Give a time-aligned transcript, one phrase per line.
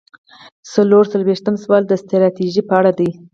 [0.73, 3.09] څلور څلویښتم سوال د ستراتیژۍ په اړه دی.